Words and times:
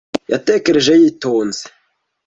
Yatekereje 0.31 0.93
yitonze. 1.01 1.63